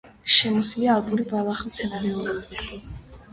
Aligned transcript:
შემოსილია 0.35 0.89
ალპური 1.01 1.25
ბალახმცენარეულობით. 1.33 2.59